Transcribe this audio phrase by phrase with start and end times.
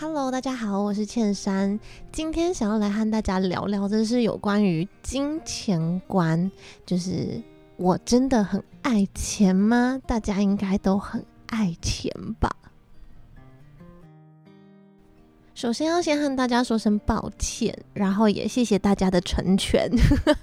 [0.00, 1.76] Hello，大家好，我是倩珊。
[2.12, 6.48] 今天想要来和大家聊聊的是有关于金钱观，
[6.86, 7.42] 就是
[7.76, 10.00] 我真的很爱钱吗？
[10.06, 12.48] 大家应该都很爱钱吧。
[15.52, 19.90] 首先要先和大家说声抱歉，然后也谢谢大家的成全。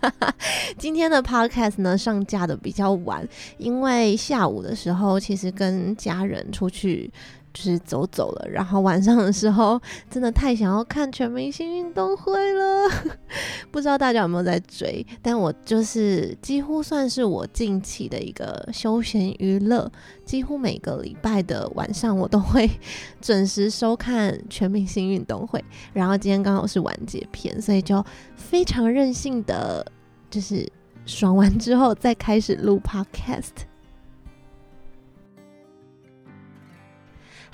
[0.77, 3.25] 今天的 podcast 呢，上架的比较晚，
[3.57, 7.09] 因为下午的时候其实跟家人出去。
[7.55, 12.89] 就是走走了，然后晚上的时候真的太想要看全明星运动会了，
[13.71, 15.05] 不知道大家有没有在追？
[15.21, 19.89] 但我就是几乎算是我近期的一个休闲娱乐，
[20.25, 22.69] 几乎每个礼拜的晚上我都会
[23.21, 25.63] 准时收看全明星运动会。
[25.93, 29.85] 然后今天刚好是完结篇，所以就非常任性的，
[30.29, 30.69] 就是
[31.05, 33.51] 爽完之后再开始录 podcast。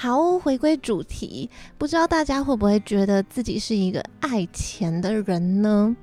[0.02, 5.96] 好，回归主题，不知道大家会不会觉得自己是一个爱钱的人呢？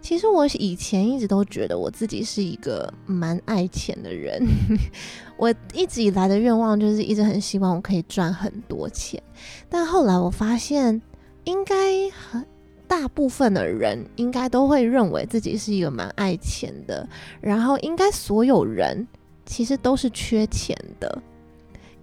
[0.00, 4.42] 其实我以前一直都觉得我自己是一个蛮爱钱的人。
[5.36, 9.22] 我一直以来的愿望就是一直很希望我可以赚很多钱，
[9.68, 11.02] 但后来我发现，
[11.44, 12.42] 应该很
[12.88, 17.06] 大部分的人应该都会认为自己是一个蛮爱钱的，
[17.42, 19.06] 然后应该所有人
[19.44, 21.22] 其实都是缺钱的。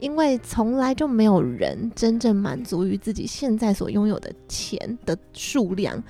[0.02, 6.04] 因为从来就没有人真正满足于自己现在所拥有的钱的数量，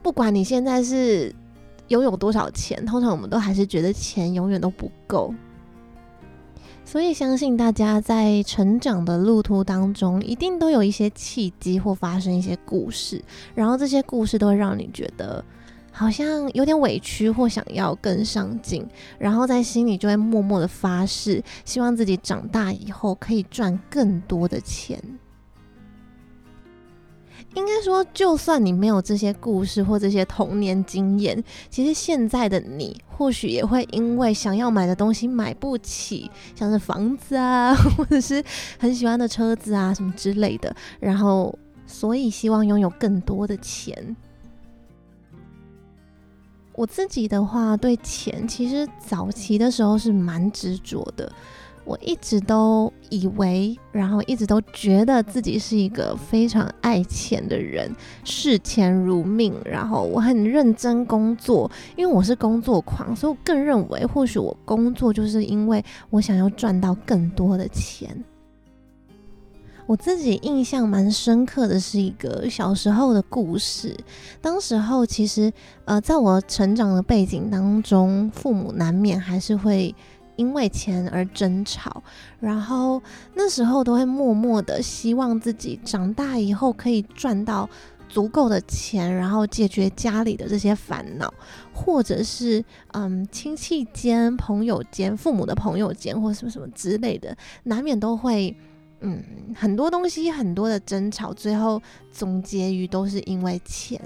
[0.00, 1.34] 不管你现在是
[1.88, 5.34] 拥有多少钱，通常我们都还是觉得钱永远都不够。
[6.84, 13.22] 所以相信大家在成长的路途当中，一定都有一些契机或发生一些故事，
[13.54, 15.44] 然后这些故事都会让你觉得。
[15.92, 18.84] 好像有点委屈或想要更上进，
[19.18, 25.00] 然后在心里就会默默的发誓，希望自己长大以后可以赚更多的钱。
[27.54, 38.42] 应该说，就算你没有这些故事或这些童年经验，其实现在的你或许也会因为想要买的东西买不起，像是房子啊， 或者是
[38.78, 44.16] 很喜欢的车子啊什么之类的，然后所以希望拥有更多的钱。
[46.74, 51.30] 我自己的话，对钱其实早期的时候是蛮执着的。
[51.84, 59.52] 我一直都以为，然后一直都觉得自己是一个非常爱钱的人，视钱如命。
[59.64, 68.24] 然后我很认真工作，因为我是工作狂，所以我更认为，或许我工作就是因为我想要赚到更多的钱。
[69.86, 73.96] 我自己印象蛮深刻的是一个小时候的故事。
[74.40, 75.52] 当时候其实，
[75.84, 79.94] 呃，在我成长的背景当中，父母难免还是会
[80.36, 82.02] 因为钱而争吵，
[82.38, 83.02] 然后
[83.34, 87.68] 那时候都会默默的希望自己长大以后可以赚到
[88.08, 91.34] 足够的钱，然后解决家里的这些烦恼，
[91.74, 98.56] 或者是嗯，亲戚间、朋友间、父母的朋友间，或什么什么之类的，难免都会。
[99.02, 99.22] 嗯，
[99.54, 101.82] 很多东西，很多的争吵，最后
[102.12, 104.00] 总结于都是因为钱，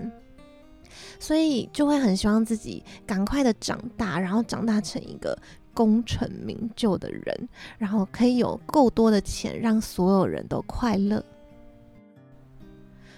[1.21, 5.39] 所以就会很希望自己赶快的长大，然后长大成一个
[5.75, 11.23] 功成名就的人，然后可以有够多的钱，让所有人都快乐。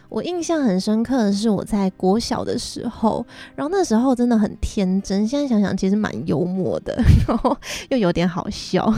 [0.08, 3.24] 我印象很深刻的是我在国小的时候，
[3.54, 6.98] 然后那时候真的很天真，现在想想其实蛮幽默的，
[7.28, 7.56] 然后
[7.91, 8.92] 又有点好笑。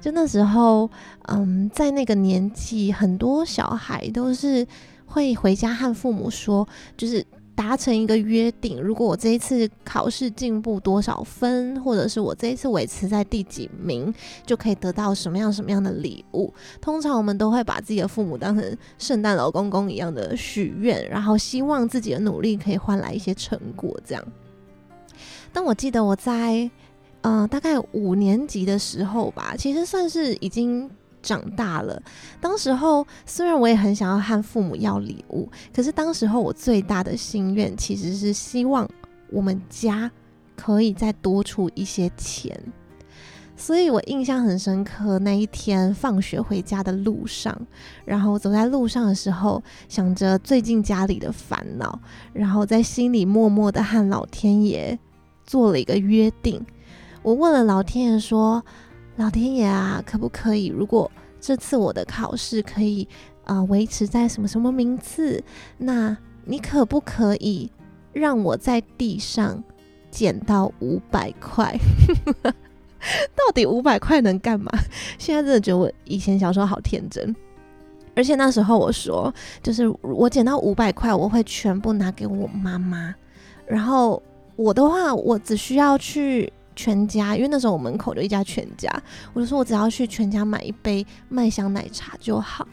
[0.00, 0.90] 就那时候，
[1.28, 4.66] 嗯，在那个年纪，很多小孩都是
[5.06, 6.66] 会回家和父母说，
[6.96, 7.24] 就是。
[7.56, 14.12] 达成一个约定，如果我这一次考试进步多少分，或者是我这一次维持在第几名，
[14.44, 16.52] 就可以得到什么样什么样的礼物。
[16.82, 23.98] 通常我们都会把自己的父母当成圣诞老公公一样的许愿，然后希望自己的努力可以换来一些成果。
[24.04, 24.22] 这样。
[25.50, 26.70] 但我记得我在，
[27.22, 30.90] 呃，大概五年级的时候吧，其实算是已经。
[31.26, 32.00] 长大了，
[32.40, 38.88] 当时候虽然我也很想要和父母要礼物，可是当时候我最大的心愿其实是希望
[39.32, 40.08] 我们家
[40.54, 42.56] 可以再多出一些钱。
[43.58, 47.58] 所以我印象很深刻，那一天放学回家的路上，
[48.04, 51.98] 然后走在路上的时候，想着最近家里的烦恼，
[52.34, 54.98] 然后在心里默默的和老天爷
[55.44, 56.64] 做了一个约定，
[57.22, 58.62] 我问了老天爷说
[59.16, 60.66] ：“老天爷啊，可不可以？
[60.66, 61.10] 如果
[61.40, 63.08] 这次我的考试可以
[63.44, 65.42] 啊、呃、维持在什么什么名次，
[65.78, 67.70] 那你可不可以
[68.12, 69.62] 让我在地上
[70.10, 71.78] 捡到五百块？
[73.34, 74.70] 到底五百块能干嘛？
[75.18, 77.34] 现在真的觉得我以前小时候好天真。”
[78.14, 79.32] 而且那时候我说，
[79.62, 83.14] 就是我捡到五百块，我会全部拿给我妈妈。
[83.66, 84.22] 然后
[84.56, 88.88] 我的话，我只需要去全家，因为那时候我门口就一家全家，
[89.32, 92.68] 我就说我只要去全家买一杯麦香奶茶就好。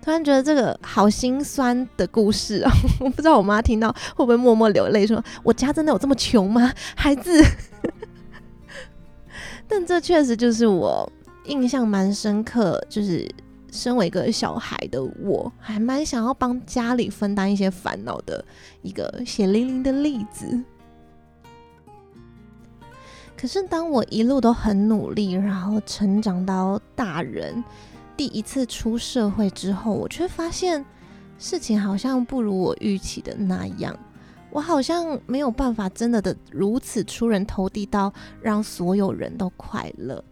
[0.00, 6.72] 突然觉得这个好心酸的故事啊， 我不知道我妈听到会不会默默流泪，说我家真的有这么穷吗？
[6.96, 7.44] 孩子。
[9.68, 11.08] 但这确实就是我
[11.44, 13.28] 印象蛮深刻，就是。
[13.74, 18.44] 身为一个小孩的我，还蛮想要帮家里分担一些烦恼的
[18.82, 20.62] 一个血淋淋的例子。
[23.42, 27.64] 可是当我一路都很努力，然后成长到大人，
[28.16, 30.84] 第一次出社会之后，我却发现
[31.40, 33.98] 事情好像不如我预期的那样。
[34.52, 40.22] 我好像没有办法真的的如此出人头地到让所有人都快乐。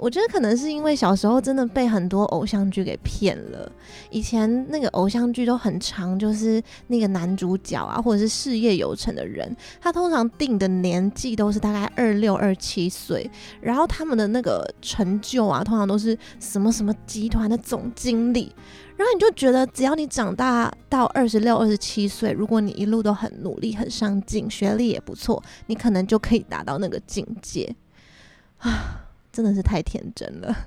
[0.00, 3.70] 我觉得可能是因为小时候真的被很多偶像剧给骗了。
[4.08, 13.30] 以前那个偶像剧都很长，就是那个男主角啊，或者是事业有成的人，他通常定的年纪都是大概二六二七岁，
[13.60, 18.54] 然后他们的那个成就啊，通常都是什么什么集团的总经理。
[18.96, 27.74] 然后你就觉得，只要你长大到二十六、二十七岁，如果你一路都很努力、很上进，学历也不错，你可能就可以达到那个境界
[28.56, 29.06] 啊。
[29.32, 30.56] 真的是太天真了。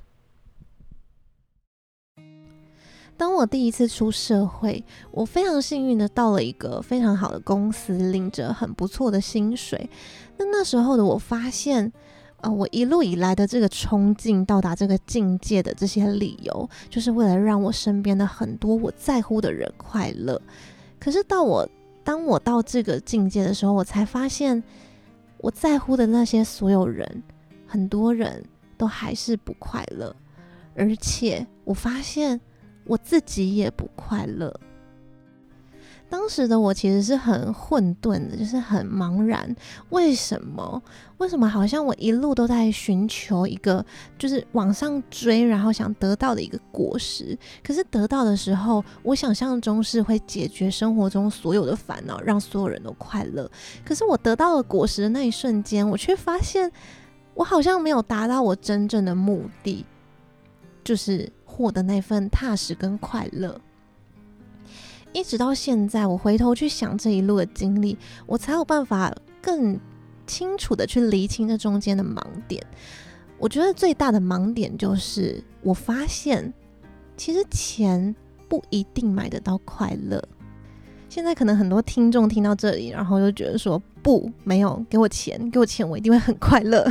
[3.15, 9.87] 当我第一次出社会，我非常幸运的到了一个非常好的公司，领着很不错的薪水。
[10.37, 11.93] 那那时候的我发现，
[12.41, 20.41] 呃，我一路以来的这个冲劲，到达这个境界的这些理由，就是为了让我身边的很多我在乎的人快乐。
[20.99, 21.69] 可是到我
[22.03, 24.61] 当我到这个境界的时候，我才发现，
[25.37, 27.23] 我在乎的那些所有人，
[27.67, 28.43] 很多人。
[28.83, 30.13] 都还是不快乐，
[30.75, 32.41] 而且我发现
[32.83, 34.53] 我自己也不快乐。
[36.09, 39.55] 当时的我其实是很混沌的，就是很茫然。
[39.91, 40.83] 为什么？
[41.17, 43.83] 为什么好像我一路都在寻求一个，
[44.19, 47.35] 就是往上追，然后想得到的一个果实？
[47.63, 53.49] 可是得到的时候，我想象中是会解决生活中所有的烦恼，让所有人都快乐。
[53.85, 56.69] 可是我得到了果实的那一瞬间，我却发现。
[57.33, 59.85] 我好像没有达到我真正的目的，
[60.83, 63.59] 就是获得那份踏实跟快乐。
[65.11, 69.79] 一直到现在，我回头去想这一路的经历，我才有办法更
[70.25, 72.65] 清楚的去厘清这中间的盲点。
[73.37, 76.53] 我觉得最大的盲点就是，我发现
[77.15, 78.15] 其实钱
[78.47, 80.23] 不一定买得到快乐。
[81.13, 86.83] 现在可能很多听众听到这里，然后就觉得说不，没有给我钱，给我钱，我一定会很快乐，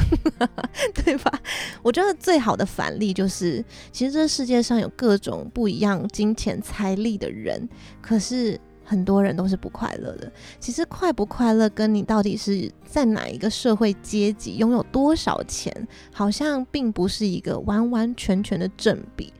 [0.94, 1.40] 对吧？
[1.82, 7.68] 我觉得最好的反例就是，其实这世界上有各种不一样金钱财力的人，
[8.00, 10.30] 可是很多人都是不快乐的。
[10.60, 19.32] 其实快不快乐，跟你到底是在哪一个社会阶级，拥有多少钱，好像并不是一个完完全全的正比。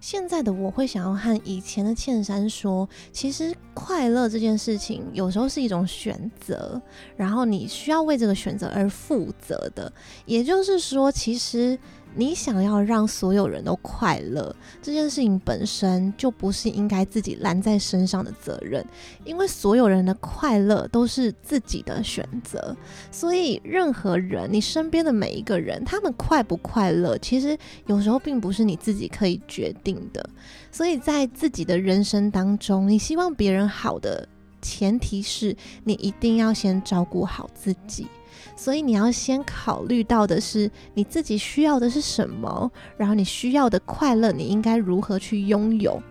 [0.00, 6.80] 现在的我会想要和以前的倩珊说，其实快乐这件事情有时候是一种选择，
[7.16, 9.92] 然后你需要为这个选择而负责的。
[10.24, 11.78] 也就是说，其实。
[12.14, 18.84] 你想要让所有人都快乐，这件事情本身就不是应该自己揽在身上的责任，
[19.24, 22.76] 因为所有人的快乐都是自己的选择。
[23.10, 30.28] 所以，任何人，你身边的每一个人，他们快不快乐，其实有时候并不是你自己可以决定的。
[30.72, 34.28] 所以在自己的人生当中，你希望别人好的
[34.60, 38.06] 前提是你一定要先照顾好自己。
[38.56, 46.02] 所以你要先考虑到的是你自己需要的是什么，然后你需要的快乐，你应该如何去拥有。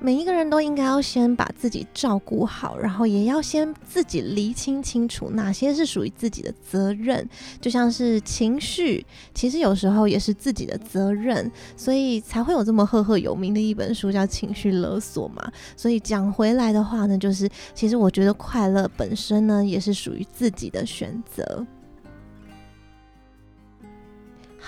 [0.00, 7.28] 每一个人都应该要先把自己照顾好，然后也要先自己厘清清楚哪些是属于自己的责任，
[7.60, 15.50] 就像是情绪，其实有时候也是自己的责任，所以才会有这么赫赫有名的一本书叫《情绪勒索》嘛。
[15.76, 21.66] 所以讲回来的话呢，就是其实我觉得快乐本身呢，也是属于自己的选择。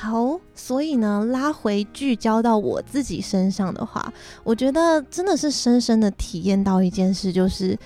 [0.03, 4.11] 好，所以呢，拉回聚焦到我自己身上的话，
[4.43, 7.79] 我觉得真的是深深的体验到一件事，就是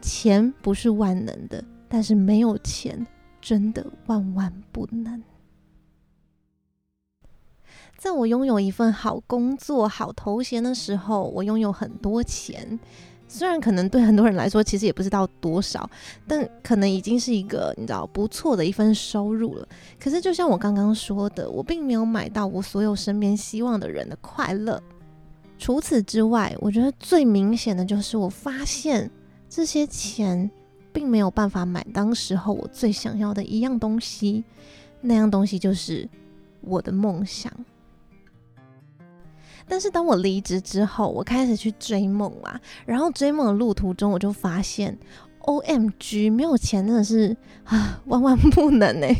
[0.00, 3.06] 钱不是万能的，但是没有钱
[3.38, 5.22] 真的万万不能。
[7.98, 12.80] 在我拥有一份好工作、好头衔的时候，我拥有很多钱。
[13.28, 15.88] 虽然可能对很多人来说，其实也不知道多少，
[16.26, 19.68] 但可能已经是一个你知道不错的一份收入了。
[20.00, 24.82] 可是就像我刚刚说的，我并没有买到我所有身边希望的人的快乐。
[25.58, 29.10] 除此之外，我觉得最明显的就是我发现
[29.48, 30.50] 这些钱
[30.92, 34.42] 并没有办法买当时候我最想要的一样东西，
[35.00, 36.08] 那样东西就是
[36.60, 37.52] 我的梦想。
[39.68, 44.96] 但是当我离职之后，我开始去追梦啊，然后追梦的路途中，我就发现
[45.48, 49.16] ，OMG，没有钱真的是啊，万万不能哎。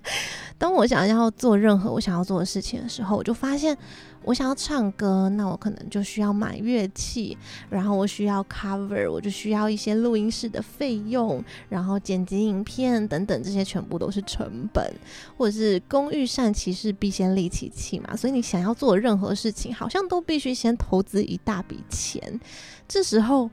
[0.58, 3.76] 当我想要做任何我想要做的事情的时候，我就发现。
[4.22, 7.34] 我想要唱歌，那我可能就需要买乐器，
[7.70, 14.92] 然后我需要 cover，我就需要一些录音室的费用，然后剪辑影片等等，这些全部都是成本，
[15.38, 18.14] 或者是工欲善其事，必先利其器嘛。
[18.14, 22.38] 所以你想要做任何事情，好像都必须先投资一大笔钱。
[22.86, 23.48] 这时候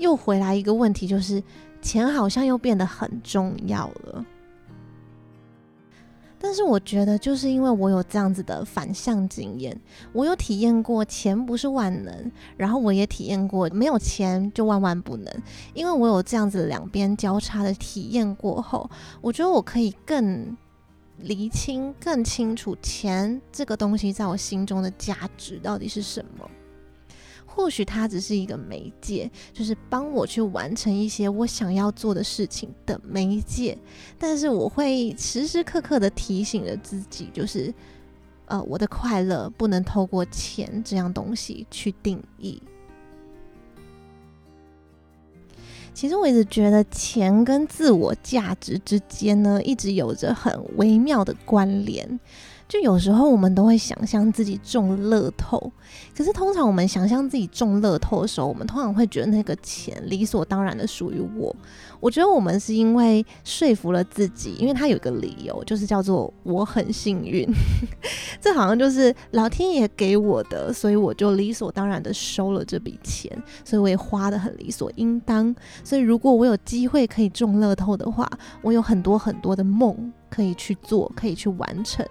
[0.00, 1.42] 又回来一个问题，就是
[1.80, 4.26] 钱好像又变得很重要了。
[6.42, 9.78] 但是我觉得，就是因为我有这样子的反向经验，
[10.14, 15.30] 我有体验过钱不是万能，然后我也体验过没有钱就万万不能。
[15.74, 18.90] 因为我有这样子两边交叉的体验过后，
[19.20, 20.56] 我觉得我可以更
[21.18, 26.50] 厘清、更清楚钱这个东西在我心中的价值到底是什么。
[27.52, 33.76] 或许它只是一个媒介，就是帮我去完成一些我想要做的事情的媒介。
[34.18, 37.74] 但是我会时时刻刻的提醒着自己，就是，
[38.46, 42.62] 呃，我的快乐不能透过钱这样东西去定义。
[45.92, 52.18] 其实我一直觉得钱跟自我价值之间呢，一直有着很微妙的关联。
[52.70, 55.60] 就有时候我们都会想象自己中乐透，
[56.16, 61.54] 可是通常我们想象自己中乐透的时候，我们通常会觉得那个钱理所当然的属于我。
[61.98, 67.44] 我觉得我们是因为说服了自己，因为他有一个理由，就是叫做我很幸运，
[68.40, 73.30] 这好像就是老天爷给我的，所以我就理所当然的收了这笔钱，
[73.64, 75.52] 所以我也花得很理所应当。
[75.82, 78.30] 所以如果我有机会可以中乐透的话，
[78.62, 82.06] 我有很多很多的梦可以去做，可以去完成。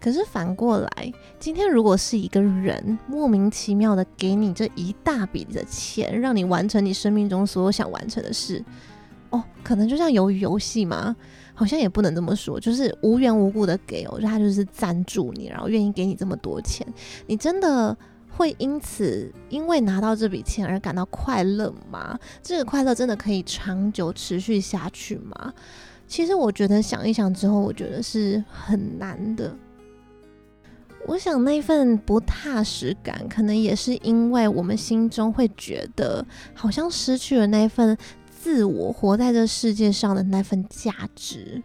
[0.00, 8.64] 可是反过来，今天如果是一个人莫名其妙的给你这一大笔的钱，让你完成你生命中所有想完成的事，
[9.28, 11.14] 哦，可能就像鱿鱼游戏嘛，
[11.52, 16.86] 好像也不能这么说，就是无缘无故的给，我觉得他就是赞助你，然后愿意给你这么多钱，
[17.26, 17.94] 你真的
[18.30, 22.18] 会因此因为拿到这笔钱而感到快乐吗？
[22.42, 25.52] 这个快乐真的可以长久持续下去吗？
[26.08, 29.54] 其实我觉得想一想之后，我觉得是很难的。
[31.06, 37.96] 我想那份不踏实感，可能也是因为我们心中会觉得，好像失去了那份
[38.30, 41.62] 自我活在这世界上的那份价值。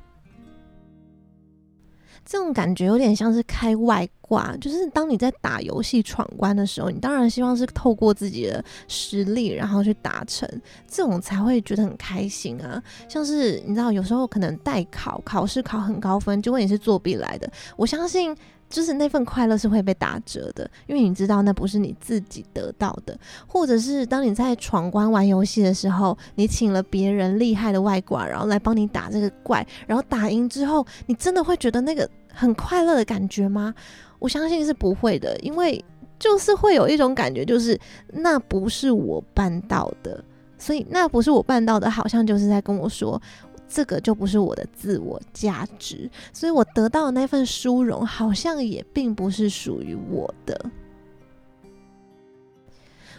[2.25, 10.49] 这种感觉有点像是开外挂，就是当你在打游戏闯关的时候，你当然希望是透过自己的实力，然后去达成，
[10.87, 12.81] 这种才会觉得很开心啊。
[13.07, 18.35] 像是你知道，有时候可能代考考试考很高分，结果你是作弊来的，我相信。
[18.69, 23.17] 就是那份快乐是会被打折的，因为你知道那不是你自己得到的，
[23.47, 33.73] 或者是当你在闯关玩游戏的时候，你请了别人厉害的外挂，然后来帮你打这个怪，然后打赢之后，你真的会觉得那个很快乐的感觉吗？
[34.19, 35.83] 我相信是不会的，因为
[36.17, 37.79] 就是会有一种感觉，就是
[38.11, 40.23] 那不是我办到的，
[40.57, 43.21] 所以那不是我办到的，好像就是在跟我说。
[43.67, 50.69] 这个就不是我的自我价值，所以我得到的那份殊荣，好像也并不是属于我的。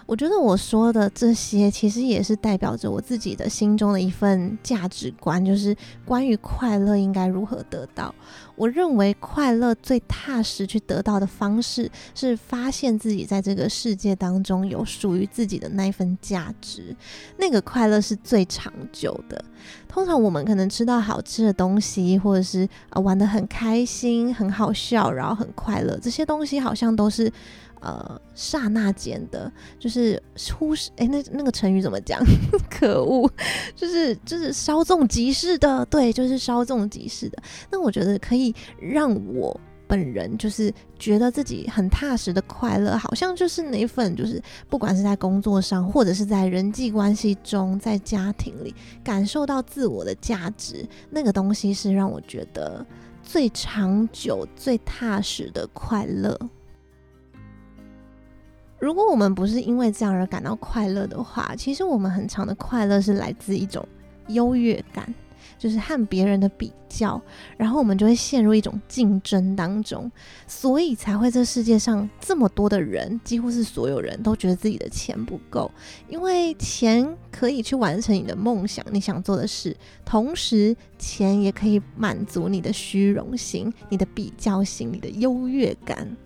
[0.06, 8.14] 我觉得我说的这些，其实也是代表着我自己的心中的一份价值观，就是关于快乐应该如何得到。
[8.56, 16.96] 我认为快乐最踏实去得到的方式，是发现自己在这个世界当中有属于自己的那一份价值，
[17.36, 19.44] 那个快乐是最长久的。
[19.88, 27.32] 通常我们可能吃到好吃的东西，或者是啊玩得很开心、很好笑，然后很快乐，这些东西好像都是。
[27.78, 30.20] 呃，刹那间的，就是
[30.58, 32.20] 忽视，哎，那那个成语怎么讲？
[32.68, 33.30] 可恶，
[33.76, 37.40] 就是就是稍纵即逝的，对，就是稍纵即逝的。
[37.70, 38.45] 那我觉得可以
[38.80, 48.74] 让我本人就是觉得自己很踏实的快乐，好像就是那份，就是不管是在工作上，或者是在人际关系中，在家庭里
[49.04, 52.84] 感受到自我的价值，那个东西是让我觉得
[53.22, 56.36] 最长久、最踏实的快乐。
[58.78, 63.86] 如果我们不是因为这样而感到快乐的话，其实我们很长的快乐是来自一种
[64.28, 65.14] 优越感。
[65.58, 67.20] 就是和别人的比较，
[67.56, 70.10] 然后我们就会陷入一种竞争当中，
[70.46, 75.70] 所以才会这世界上这么多的人，几乎是所有人都觉得自己的钱不够，
[76.08, 86.16] 因为钱可以去完成你的梦想，你想做的事，同时钱也可以满足你的虚荣心、你的比较心、你的优越感。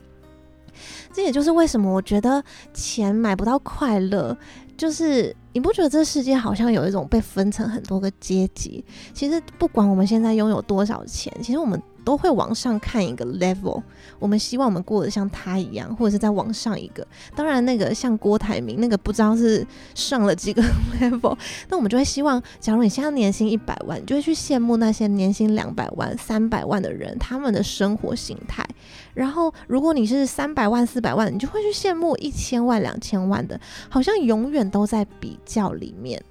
[1.12, 4.36] 这也就是为什么我觉得钱买不到快乐。
[4.76, 8.84] 就是你不觉得这世界好像有一种被分成很多个阶级？
[9.12, 13.82] 其实不管我们现在拥有多少钱，其实我们都会往上看一个 level。
[14.18, 17.06] 我们希望我们过得像他一样，或者是再往上一个。
[17.34, 20.62] 当然，那个像郭台铭那个不知道是上了几个
[21.00, 21.36] level，
[21.68, 28.66] 那我们就会希望，假如你现在年薪一百万，你就会去羡慕那些年薪两百万、三百万的人，他们的生活形态。
[29.14, 36.22] 然后，如果你是三百万、四百万，你就会去羡慕一千万、两千万的，好像永远都在比较里面。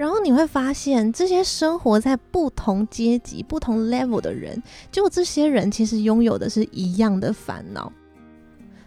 [0.00, 7.92] 然后你会发现，这些生活在不同阶级、不同 level 的人，就这些人其实拥有的是一样的烦恼。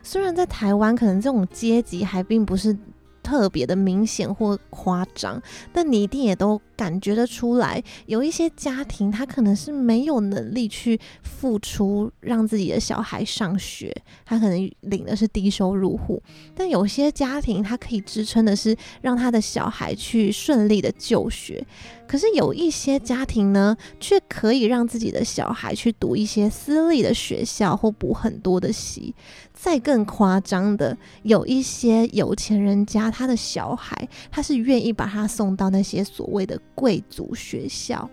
[0.02, 2.76] 虽然在台湾，可能这种阶级还并不是。
[3.24, 16.22] 特别的明显或夸张，但你一定也都感觉得出来，有一些家庭他可能是没有能力去付出让自己的小孩上学，他可能领的是低收入户，
[16.54, 21.66] 但有些家庭他可以支撑的是让他的小孩去顺利的就学，
[22.06, 29.16] 可是有一些家庭呢，却可以让自己的小孩去读一些私立的学校或补很多的习。
[29.54, 33.96] 再更夸张的，有一些有钱人家，他的小孩
[34.32, 38.10] 他是愿意把他送到那些所谓的贵族学校。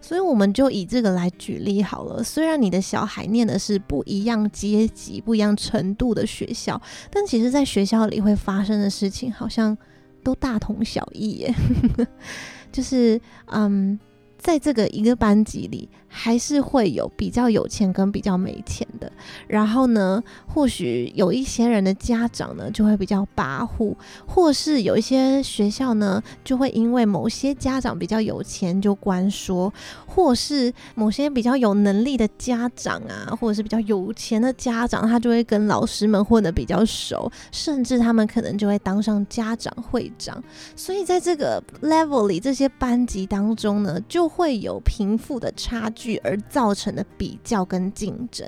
[0.00, 2.22] 所以我们就以这个来举例好了。
[2.22, 9.76] 虽然你的小孩念的是不一样阶级、不一样程度的学校，但其实在学校里会发生的事情好像
[10.22, 11.54] 都大同小异耶。
[12.70, 13.98] 就是嗯。
[14.36, 19.10] 在这个一个班级里，还是会有比较有钱跟比较没钱的。
[19.48, 23.92] 然后呢，或许有一些人的家长呢，就会比较跋扈，
[24.24, 29.72] 或是有一些学校呢，就会因为某些家长比较有钱就关说，
[30.06, 40.40] 或是某些比较有能力的家长啊，或者是比较有钱的家长，他就会跟老师们混得比较熟，甚至他们可能就会当上家长会长。
[40.76, 48.46] 所以在这个 level 里，这些班级当中呢，就会有贫富的差距而造成的比较跟竞争，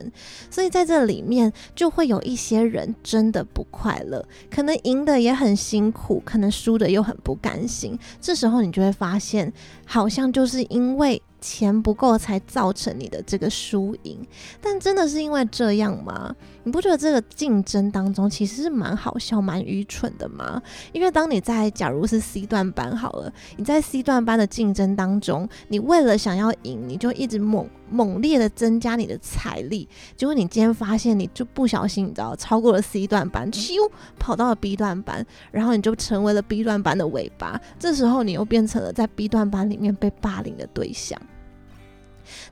[0.51, 7.99] 所以在这里面就会有一些人真的不快乐，可能赢得也很辛苦，可能输的又很不甘心。
[8.21, 9.53] 这时候你就会发现，
[9.85, 11.21] 好像就是因为。
[11.41, 14.19] 钱不够才造成你的这个输赢，
[14.61, 16.35] 但真的是因为这样吗？
[16.65, 20.61] 你不觉得这个竞争当中其实是蛮好笑、蛮愚蠢的吗？
[20.93, 33.75] 因为当你在假如是 C 段班好了，你在 C 段班的竞争当中，你为了想要赢，你就一直猛猛烈的增加你的财力，结果你今天发现你就不小心，你知道超过了 C 段班，咻
[34.19, 41.21] 跑到了 B 段班，然后你就成为了 B 段班的尾巴，这时候你又变成了在 B 段班里面被霸凌的对象。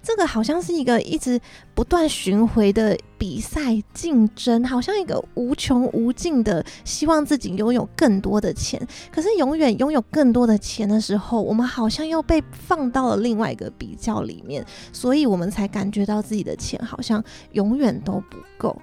[0.02, 1.40] 这个好像是一个一直
[1.74, 8.80] 不断巡回的比赛竞争，好像一个无穷无尽的希望自己拥有更多的钱。
[9.10, 18.76] 可是永远拥有更多的钱的时候，我们好像又被放到了另外一个比较里面，所以我们才感觉到自己的钱好像永远都不够。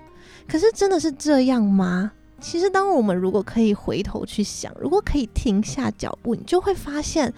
[0.47, 2.11] 可是真的是这样吗？
[2.39, 7.31] 其实当我们如果可以回头去想，如果可以停下脚步，你就会发现。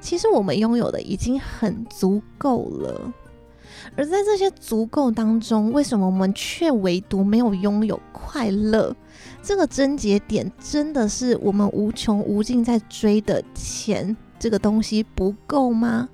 [0.00, 3.12] 其实我们拥有的已经很足够了，
[3.96, 8.94] 而在这些足够当中，为什么我们却唯独没有拥有快乐？
[9.42, 16.08] 这个症结点真的是我们无穷无尽在追的钱这个东西不够吗？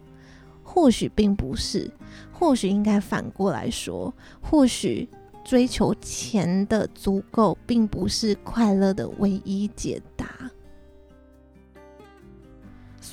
[0.62, 1.90] 或许并不是，
[2.32, 5.08] 或许应该反过来说，或许
[5.44, 10.26] 追求钱的足够并不是快乐的唯一解答。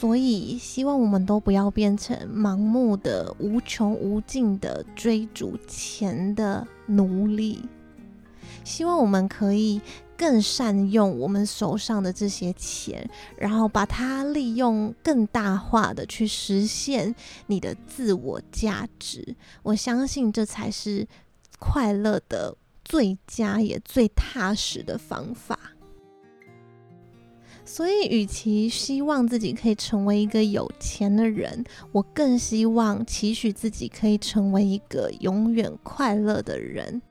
[0.01, 7.63] 所以，希望我们都不要变成盲目的、无穷无尽的追逐钱的奴隶。
[8.63, 9.79] 希望我们可以
[10.17, 17.13] 更善用我们手上的这些钱，然后把它利用更大化的去实现
[17.45, 19.35] 你的自我价值。
[19.61, 21.07] 我相信这才是
[21.59, 25.59] 快乐的最佳也最踏实的方法。
[27.73, 37.01] 所以，与其希望自己可以成为一个有钱的人，我更希望期许自己可以成为一个永远快乐的人。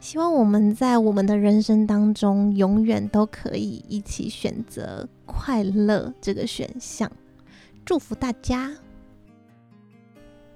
[0.00, 7.08] 希望我们在我们的人生当中，永远都可以一起选择快乐这个选项。
[7.84, 8.72] 祝福大家！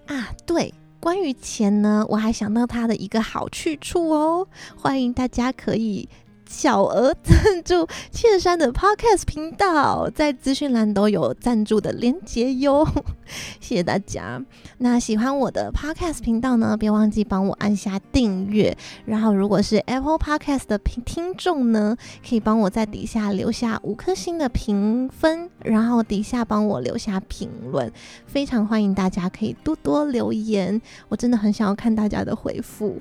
[0.07, 6.09] 啊，对，关于钱呢，我还想到它的一个好去处哦，欢迎大家可以。
[6.53, 12.87] 小额赞助茜珊的 Podcast 频道，在资讯栏都有赞助的连结哟，
[13.59, 14.41] 谢谢大家。
[14.77, 18.77] 那喜欢我的 Podcast 频道呢，别忘记帮我按下订阅。
[19.07, 21.97] 然后，如果是 Apple Podcast 的听众呢，
[22.29, 27.91] 可以帮我在底下留下五颗星的评分，然后底下帮我留下评论。
[28.27, 33.01] 非常欢迎大家可以多多留言，我真的很想要看大家的回复。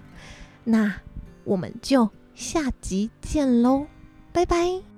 [0.64, 0.96] 那
[1.44, 2.10] 我们就。
[2.42, 3.86] 下集见喽，
[4.34, 4.91] 拜拜。